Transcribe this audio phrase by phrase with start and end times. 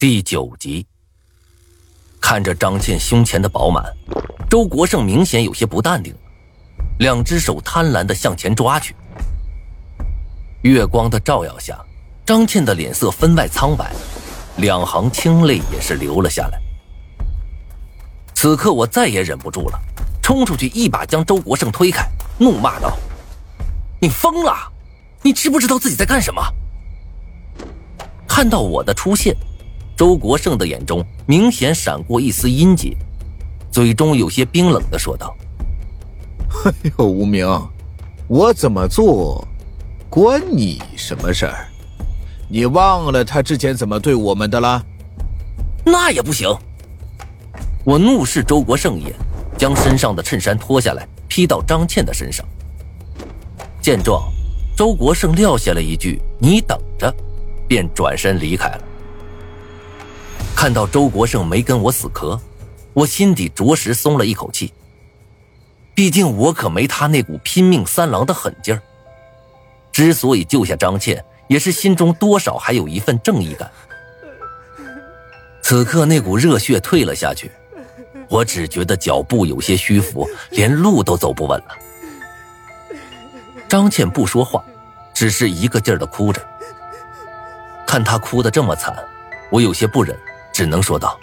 [0.00, 0.86] 第九集，
[2.22, 3.84] 看着张倩胸前的饱满，
[4.48, 6.14] 周国胜明显有些不淡定，
[7.00, 8.96] 两只手贪婪的向前抓去。
[10.62, 11.78] 月光的照耀下，
[12.24, 13.92] 张倩的脸色分外苍白，
[14.56, 16.58] 两行清泪也是流了下来。
[18.34, 19.78] 此刻我再也忍不住了，
[20.22, 22.08] 冲出去一把将周国胜推开，
[22.38, 22.96] 怒骂道
[24.00, 24.72] ：“你疯了！
[25.20, 26.42] 你知不知道自己在干什么？”
[28.26, 29.36] 看到我的出现。
[30.00, 32.96] 周国胜的眼中明显闪过一丝阴结，
[33.70, 35.36] 嘴中有些冰冷的说道
[36.64, 37.46] ：“哎呦，无名，
[38.26, 39.46] 我怎么做，
[40.08, 41.68] 关你什么事儿？
[42.48, 44.82] 你忘了他之前怎么对我们的了？
[45.84, 46.48] 那也不行！”
[47.84, 49.12] 我怒视周国胜一眼，
[49.58, 52.42] 将身上的衬衫脱下来披到张倩的身上。
[53.82, 54.32] 见状，
[54.74, 57.14] 周国胜撂下了一句“你等着”，
[57.68, 58.84] 便转身离开了。
[60.60, 62.38] 看到周国胜没跟我死磕，
[62.92, 64.70] 我心底着实松了一口气。
[65.94, 68.82] 毕竟我可没他那股拼命三郎的狠劲儿。
[69.90, 73.70] 之所以救下张倩，也是心中多少还有一份正义感。
[75.62, 77.50] 此刻那股热血退了下去，
[78.28, 81.68] 我只觉得脚步有些虚浮，连路都走不稳了。
[83.66, 84.62] 张倩不说话，
[85.14, 86.46] 只是一个劲儿的哭着。
[87.86, 88.94] 看她哭得这么惨，
[89.50, 90.14] 我有些不忍。
[90.52, 91.18] 只能说道：“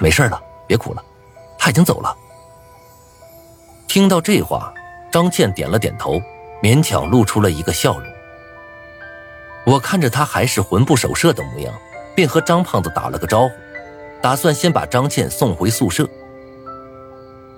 [0.00, 1.02] 没事了，别哭了，
[1.58, 2.16] 他已经走了。”
[3.86, 4.72] 听到这话，
[5.12, 6.20] 张倩点了点头，
[6.62, 8.08] 勉强露出了一个笑容。
[9.64, 11.72] 我看着他还是魂不守舍的模样，
[12.14, 13.54] 便和张胖子打了个招呼，
[14.20, 16.08] 打算先把张倩送回宿舍。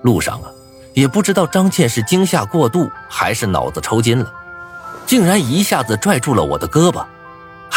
[0.03, 0.51] 路上啊，
[0.93, 4.31] 也不知道张倩是惊吓过度还是脑子抽筋了，
[5.05, 7.03] 竟然一下子拽住了我的胳膊。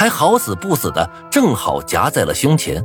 [0.00, 2.82] 还好死不死的，正好夹在了胸前。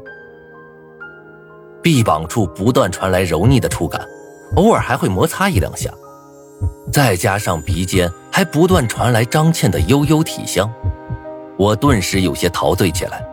[1.81, 4.05] 臂膀处不断传来柔腻的触感，
[4.57, 5.89] 偶尔还会摩擦一两下，
[6.91, 10.69] 再加上鼻尖还不断传来张倩的悠悠体香，
[11.57, 13.25] 我顿时有些陶醉起来。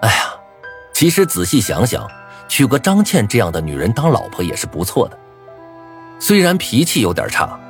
[0.00, 0.32] 哎呀，
[0.94, 2.08] 其实仔细想想，
[2.48, 5.18] 娶个张倩这样的女人当老婆也是不错的，
[6.18, 7.60] 虽然脾气有点差，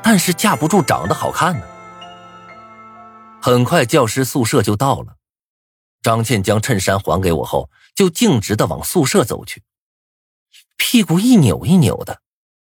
[0.00, 1.64] 但是架不住长得好看呢。
[3.48, 5.16] 很快，教师宿舍就到了。
[6.02, 9.62] 张倩将衬衫还给我后，就径直的往宿舍走去，
[10.76, 12.20] 屁股一扭一扭的，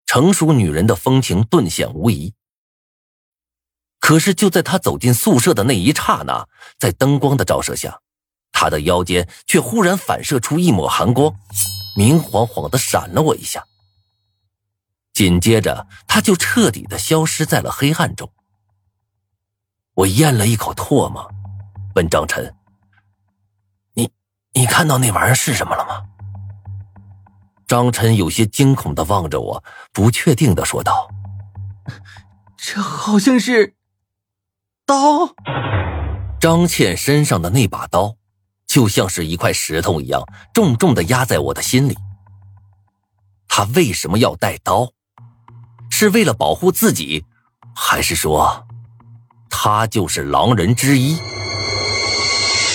[0.04, 2.34] 成熟女人的风情顿显无疑。
[4.00, 6.46] 可是，就在她走进宿舍的那一刹那，
[6.78, 8.02] 在灯光的照射下，
[8.52, 11.34] 她的腰间却忽然反射出一抹寒光，
[11.96, 13.64] 明晃晃的闪了我一下。
[15.14, 18.30] 紧接着，她就彻底的消失在了黑暗中。
[19.96, 21.26] 我咽了一口唾沫，
[21.94, 22.54] 问张晨
[23.96, 24.10] ：“你，
[24.52, 26.02] 你看到那玩意儿是什么了吗？”
[27.66, 29.64] 张晨有些惊恐的望着我，
[29.94, 31.08] 不确定的说道
[32.58, 33.74] ：“这好像是
[34.84, 35.34] 刀。”
[36.38, 38.16] 张倩身上的那把刀，
[38.66, 41.96] 就像是一块石头一样，重重的压在我的心里。
[43.48, 44.90] 他为什么要带刀？
[45.90, 47.24] 是为了保护自己，
[47.74, 48.66] 还是说？
[49.48, 51.16] 他就是狼人之一。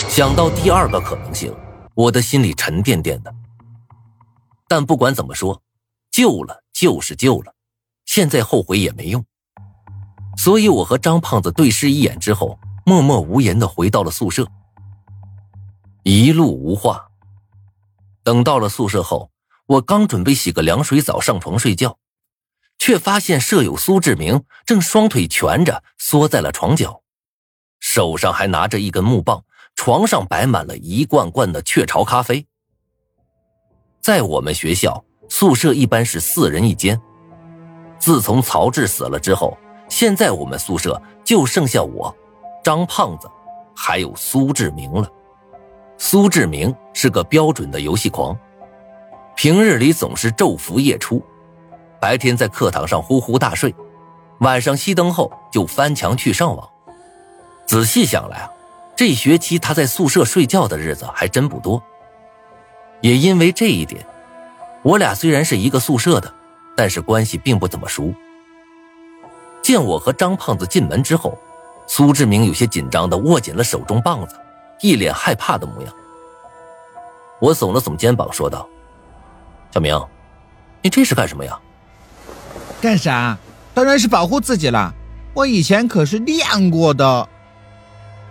[0.09, 1.53] 想到第二个可能性，
[1.95, 3.33] 我的心里沉甸甸的。
[4.67, 5.61] 但不管怎么说，
[6.11, 7.53] 救了就是救了，
[8.05, 9.23] 现在后悔也没用。
[10.37, 14.47] 所以我和张胖子对视一眼之后，默默无言的回到了宿舍。
[16.03, 17.07] 一路无话。
[18.23, 19.29] 等到了宿舍后，
[19.65, 21.97] 我刚准备洗个凉水澡上床睡觉。
[22.81, 27.03] 却发现舍友苏志明正双腿蜷着缩在了床角，
[27.79, 29.43] 手上还拿着一根木棒，
[29.75, 32.43] 床上摆满了一罐罐的雀巢咖啡。
[34.01, 36.99] 在我们学校宿舍一般是四人一间，
[37.99, 39.55] 自从曹志死了之后，
[39.87, 42.11] 现在我们宿舍就剩下我、
[42.63, 43.29] 张胖子，
[43.75, 45.07] 还有苏志明了。
[45.99, 48.35] 苏志明是个标准的游戏狂，
[49.35, 51.23] 平日里总是昼伏夜出。
[52.01, 53.75] 白天在课堂上呼呼大睡，
[54.39, 56.67] 晚上熄灯后就翻墙去上网。
[57.67, 58.49] 仔细想来啊，
[58.95, 61.81] 这学期他在宿舍睡觉的日子还真不多。
[63.01, 64.03] 也因为这一点，
[64.81, 66.33] 我俩虽然是一个宿舍的，
[66.75, 68.11] 但是关系并不怎么熟。
[69.61, 71.37] 见我和张胖子进门之后，
[71.85, 74.35] 苏志明有些紧张的握紧了手中棒子，
[74.81, 75.93] 一脸害怕的模样。
[77.39, 78.67] 我耸了耸肩膀，说道
[79.71, 80.03] ：“小明，
[80.81, 81.59] 你这是干什么呀？”
[82.81, 83.37] 干啥？
[83.73, 84.93] 当然是保护自己了。
[85.33, 87.29] 我以前可是练过的。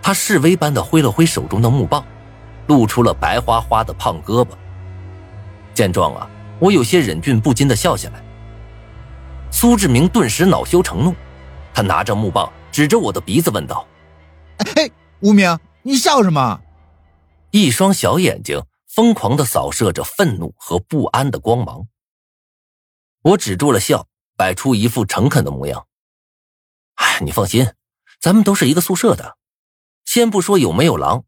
[0.03, 2.05] 他示威般的挥了挥手中的木棒，
[2.67, 4.49] 露出了白花花的胖胳膊。
[5.73, 8.21] 见状啊，我有些忍俊不禁的笑起来。
[9.51, 11.15] 苏志明顿时恼羞成怒，
[11.73, 13.87] 他拿着木棒指着我的鼻子问道
[14.75, 16.59] ：“嘿，无名，你笑什么？”
[17.51, 21.87] 一双小眼睛疯狂的扫射着愤怒和不安的光芒。
[23.23, 24.07] 我止住了笑，
[24.41, 25.87] 摆出一副诚恳的模样。
[26.95, 27.75] 哎，你放心，
[28.19, 29.37] 咱们都是一个宿舍的。
[30.03, 31.25] 先不说有没有狼，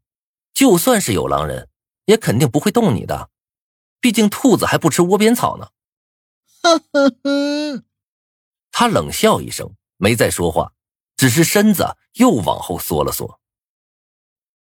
[0.52, 1.68] 就算是有狼人，
[2.06, 3.30] 也肯定不会动你的。
[4.00, 5.68] 毕竟兔子还不吃窝边草呢。
[6.60, 7.84] 呵呵呵，
[8.72, 10.72] 他冷笑一声，没再说话，
[11.16, 13.40] 只是身子又往后缩了缩。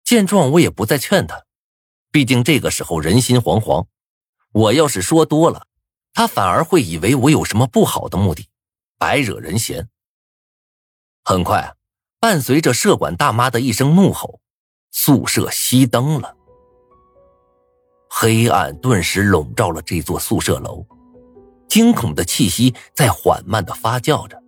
[0.04, 1.46] 见状，我也不再劝他，
[2.10, 3.86] 毕竟这个时候人心惶惶。
[4.52, 5.66] 我要是说多了，
[6.14, 8.48] 他反而会以为我有什么不好的目的，
[8.98, 9.88] 白惹人嫌。
[11.24, 11.74] 很快，
[12.20, 14.40] 伴随着舍管大妈的一声怒吼，
[14.92, 16.36] 宿舍熄灯了，
[18.08, 20.86] 黑暗顿时笼罩了这座宿舍楼，
[21.68, 24.40] 惊恐的气息在缓慢的发酵着。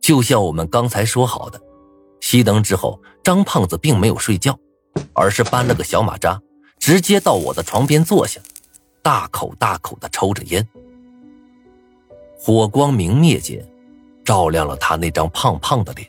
[0.00, 1.60] 就像我们刚才说好的，
[2.20, 4.56] 熄灯之后，张胖子并没有睡觉，
[5.12, 6.40] 而是搬了个小马扎，
[6.78, 8.40] 直接到我的床边坐下。
[9.02, 10.66] 大口大口的抽着烟，
[12.38, 13.66] 火光明灭间，
[14.24, 16.08] 照亮了他那张胖胖的脸。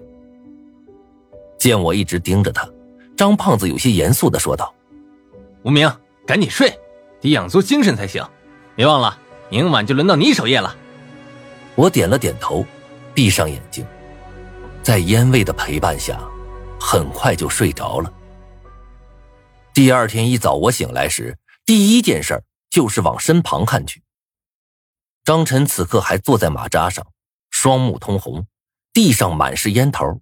[1.57, 2.69] 见我一直盯着他，
[3.17, 4.73] 张胖子有些严肃的说道
[5.63, 5.91] ：“无名，
[6.25, 6.77] 赶紧睡，
[7.19, 8.25] 得养足精神才行。
[8.75, 9.17] 别忘了，
[9.49, 10.75] 明晚就轮到你守夜了。”
[11.75, 12.65] 我点了点头，
[13.13, 13.85] 闭上眼睛，
[14.83, 16.19] 在烟味的陪伴下，
[16.79, 18.11] 很快就睡着了。
[19.73, 24.03] 第二天一早，我醒来时，第一件事就是往身旁看去。
[25.23, 27.05] 张晨此刻还坐在马扎上，
[27.49, 28.47] 双目通红，
[28.93, 30.21] 地上满是烟头。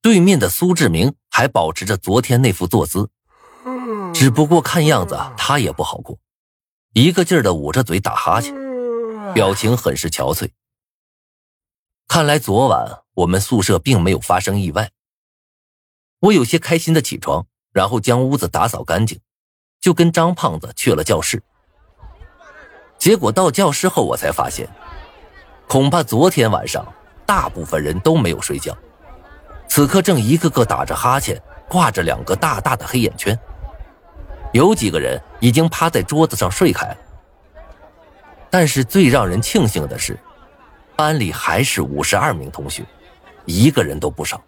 [0.00, 3.10] 对面的苏志明还保持着昨天那副坐姿，
[4.12, 6.18] 只不过看样子他也不好过，
[6.92, 8.52] 一个劲儿的捂着嘴打哈欠，
[9.32, 10.50] 表情很是憔悴。
[12.08, 14.90] 看来昨晚我们宿舍并没有发生意外。
[16.18, 19.20] 我有些开心的起床，然后将屋子打扫干净。
[19.82, 21.42] 就跟张胖子去了教室，
[22.96, 24.68] 结果到教室后，我才发现，
[25.66, 26.86] 恐怕昨天晚上
[27.26, 28.78] 大部分人都没有睡觉，
[29.66, 33.36] 此刻正一个个打着哈欠，挂着两个大大的黑眼圈，
[34.52, 36.96] 有几个人已经趴在桌子上睡开了。
[38.48, 40.16] 但是最让人庆幸的是，
[40.94, 42.84] 班里还是五十二名同学，
[43.46, 44.40] 一个人都不少。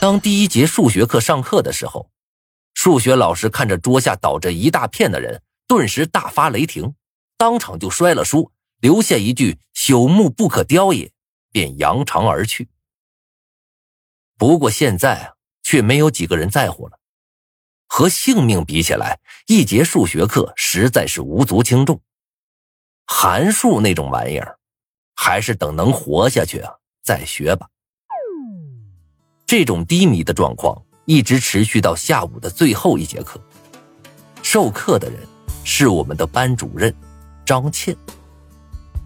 [0.00, 2.04] 当第一节数学课上课的时候。
[2.84, 6.96] 数学老师看着桌下倒着一大片的人，顿时大发雷霆，
[7.36, 8.50] 当场就摔了书，
[8.80, 11.12] 留下一句“朽木不可雕也”，
[11.52, 12.68] 便扬长而去。
[14.36, 16.98] 不过现在，却没有几个人在乎了。
[17.86, 22.02] 和性命比起来，一节数学课实在是无足轻重。
[23.06, 24.58] 函数那种玩意儿，
[25.14, 26.74] 还是等能活下去啊
[27.04, 27.68] 再学吧。
[29.46, 30.84] 这种低迷的状况。
[31.04, 33.40] 一直持续到下午的最后一节课。
[34.42, 35.18] 授课的人
[35.64, 36.94] 是我们的班主任
[37.44, 37.96] 张倩。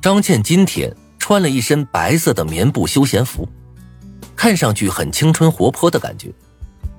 [0.00, 3.48] 张倩今天穿了一身白色的棉布休闲服，
[4.34, 6.32] 看上去很青春活泼的感觉，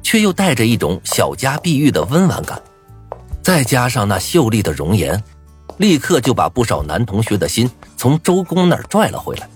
[0.02, 2.62] 却又带着一种小家碧玉的温婉感。
[3.42, 5.24] 再加上那秀丽的容颜，
[5.78, 9.50] 立刻就把不少男同学的心从周公那儿拽了回来。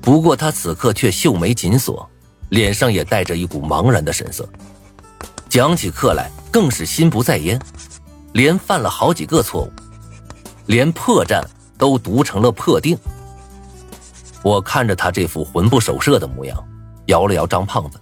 [0.00, 2.08] 不过他此刻却秀眉紧锁。
[2.50, 4.48] 脸上也带着一股茫然的神色，
[5.48, 7.60] 讲起课来更是心不在焉，
[8.32, 9.72] 连犯了好几个错误，
[10.66, 11.42] 连破绽
[11.76, 12.96] 都读成了破定。
[14.42, 16.56] 我看着他这副魂不守舍的模样，
[17.06, 18.00] 摇了摇张胖子：“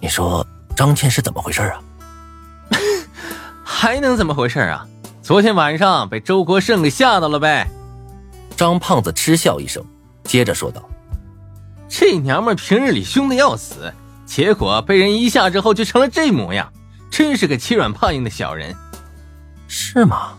[0.00, 0.46] 你说
[0.76, 1.80] 张倩是怎么回事啊？”
[3.64, 4.86] 还能怎么回事啊？
[5.22, 7.68] 昨天晚上被周国胜给吓到了呗。
[8.56, 9.84] 张胖子嗤笑一声，
[10.24, 10.87] 接着说道。
[11.88, 13.92] 这娘们平日里凶的要死，
[14.26, 16.72] 结果被人一吓之后就成了这模样，
[17.10, 18.76] 真是个欺软怕硬的小人，
[19.66, 20.36] 是吗？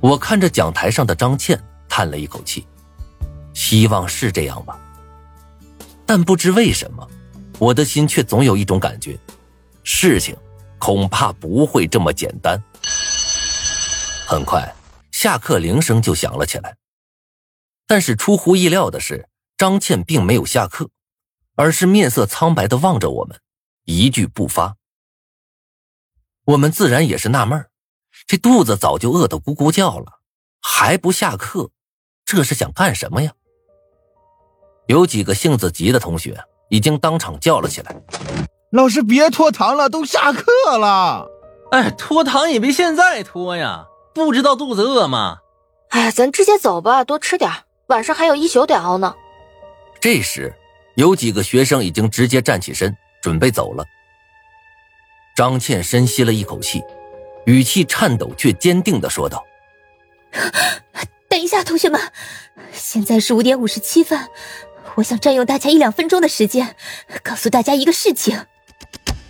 [0.00, 2.66] 我看着讲台上的张倩，叹了一口气，
[3.52, 4.78] 希望是这样吧。
[6.06, 7.06] 但不知为什么，
[7.58, 9.18] 我的心却总有一种感觉，
[9.84, 10.34] 事情
[10.78, 12.62] 恐怕不会这么简单。
[14.26, 14.74] 很快，
[15.10, 16.76] 下课铃声就响了起来，
[17.86, 19.28] 但是出乎意料的是。
[19.58, 20.88] 张倩并没有下课，
[21.56, 23.40] 而是面色苍白的望着我们，
[23.84, 24.76] 一句不发。
[26.44, 27.66] 我们自然也是纳闷
[28.28, 30.20] 这肚子早就饿得咕咕叫了，
[30.62, 31.70] 还不下课，
[32.24, 33.32] 这是想干什么呀？
[34.86, 38.00] 有几个性子急的同学已经当场叫了起来
[38.70, 41.28] ：“老师别拖堂了，都下课了。”
[41.72, 45.38] 哎，拖堂也别现在拖呀，不知道肚子饿吗？
[45.90, 47.50] 哎，咱直接走吧，多吃点，
[47.88, 49.16] 晚上还有一宿得熬呢。
[50.00, 50.52] 这时，
[50.94, 53.84] 有几个学生已经直接站起身，准备走了。
[55.34, 56.82] 张倩深吸了一口气，
[57.46, 59.44] 语气颤抖却坚定的说道
[61.28, 62.00] ：“等一下，同学们，
[62.72, 64.28] 现在是五点五十七分，
[64.96, 66.74] 我想占用大家一两分钟的时间，
[67.22, 68.46] 告诉大家一个事情。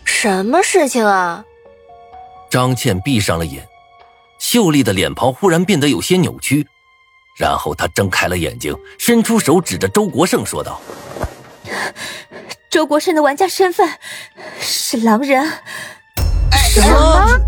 [0.04, 1.44] 什么事情啊？”
[2.50, 3.66] 张倩闭上了眼，
[4.40, 6.66] 秀丽的脸庞忽然变得有些扭曲，
[7.38, 10.80] 然后他睁开了眼睛，伸出手指着周国胜说道
[12.68, 13.88] ：“周国胜的玩家身份
[14.60, 15.48] 是狼人。”
[16.74, 17.47] 什么？